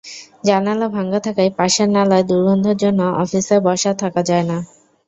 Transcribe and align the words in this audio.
জানালা 0.43 0.87
ভাঙা 0.89 1.19
থাকায় 1.25 1.51
পাশের 1.57 1.89
নালার 1.95 2.23
দুর্গন্ধের 2.29 2.77
জন্য 2.83 2.99
অফিসে 3.21 3.55
বসা 3.67 3.91
থাকা 4.01 4.21
যায় 4.29 4.45
না। 4.45 4.57